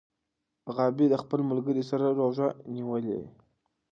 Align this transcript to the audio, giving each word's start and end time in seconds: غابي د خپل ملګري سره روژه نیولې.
غابي 0.75 1.05
د 1.09 1.15
خپل 1.23 1.39
ملګري 1.49 1.83
سره 1.89 2.07
روژه 2.19 2.47
نیولې. 2.75 3.19